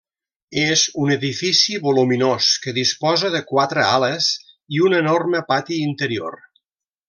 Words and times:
És 0.59 0.85
un 1.01 1.11
edifici 1.15 1.75
voluminós 1.83 2.49
que 2.65 2.73
disposa 2.79 3.31
de 3.37 3.43
quatre 3.53 3.85
ales 3.99 4.33
i 4.79 4.83
un 4.89 4.99
enorme 5.05 5.47
pati 5.55 5.83
interior. 5.93 6.43